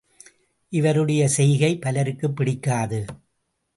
[0.73, 3.05] இவருடைய செய்கை பலருக்குப் பிடிக்காது.